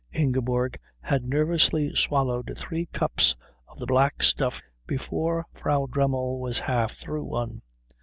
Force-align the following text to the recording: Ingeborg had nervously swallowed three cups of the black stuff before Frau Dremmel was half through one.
Ingeborg 0.13 0.79
had 1.01 1.25
nervously 1.25 1.93
swallowed 1.93 2.51
three 2.57 2.87
cups 2.87 3.35
of 3.67 3.77
the 3.77 3.85
black 3.85 4.23
stuff 4.23 4.59
before 4.87 5.45
Frau 5.53 5.85
Dremmel 5.85 6.39
was 6.39 6.57
half 6.57 6.93
through 6.93 7.25
one. 7.25 7.61